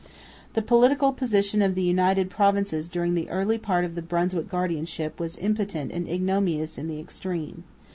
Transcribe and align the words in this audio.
The 0.53 0.63
political 0.63 1.13
position 1.13 1.61
of 1.61 1.75
the 1.75 1.83
United 1.83 2.31
Provinces 2.31 2.89
during 2.89 3.13
the 3.13 3.29
early 3.29 3.59
part 3.59 3.85
of 3.85 3.93
the 3.93 4.01
Brunswick 4.01 4.49
guardianship 4.49 5.19
was 5.19 5.37
impotent 5.37 5.91
and 5.91 6.09
ignominious 6.09 6.75
in 6.79 6.87
the 6.87 6.99
extreme. 6.99 7.65